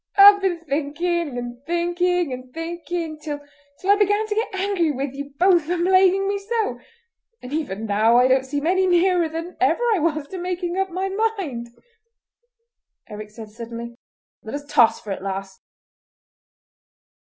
I've 0.17 0.41
been 0.41 0.57
thinking 0.59 1.37
and 1.37 1.63
thinking 1.67 2.33
and 2.33 2.51
thinking, 2.51 3.19
till 3.19 3.39
I 3.87 3.95
began 3.95 4.25
to 4.25 4.33
get 4.33 4.55
angry 4.59 4.89
with 4.89 5.13
you 5.13 5.35
both 5.37 5.65
for 5.65 5.77
plaguing 5.77 6.27
me 6.27 6.39
so; 6.39 6.79
and 7.39 7.53
even 7.53 7.85
now 7.85 8.17
I 8.17 8.27
don't 8.27 8.43
seem 8.43 8.65
any 8.65 8.87
nearer 8.87 9.29
than 9.29 9.55
ever 9.59 9.83
I 9.93 9.99
was 9.99 10.27
to 10.29 10.39
making 10.39 10.75
up 10.75 10.89
my 10.89 11.07
mind." 11.37 11.67
Eric 13.09 13.29
said 13.29 13.51
suddenly: 13.51 13.93
"Let 14.41 14.55
us 14.55 14.65
toss 14.65 14.99
for 14.99 15.11
it, 15.11 15.21
lass!" 15.21 15.61